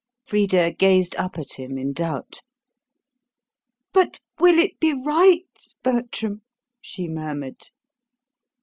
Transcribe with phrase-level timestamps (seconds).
[0.25, 2.41] Frida gazed up at him in doubt.
[3.93, 6.41] "But will it be RIGHT, Bertram?"
[6.81, 7.69] she murmured.